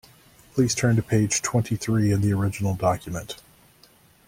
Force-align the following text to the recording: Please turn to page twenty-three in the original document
Please 0.55 0.73
turn 0.73 0.95
to 0.95 1.03
page 1.03 1.43
twenty-three 1.43 2.11
in 2.11 2.21
the 2.21 2.33
original 2.33 2.73
document 2.73 3.39